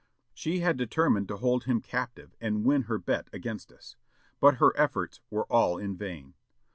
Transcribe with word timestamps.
She 0.33 0.61
had 0.61 0.77
determined 0.77 1.27
to 1.27 1.37
hold 1.37 1.65
him 1.65 1.79
captive, 1.79 2.35
and 2.41 2.63
win 2.65 2.85
her 2.89 2.97
bet 2.97 3.27
against 3.31 3.71
us. 3.71 3.97
But 4.39 4.55
her 4.55 4.75
efforts 4.75 5.19
were 5.29 5.45
all 5.45 5.77
in 5.77 5.95
vain. 5.95 6.33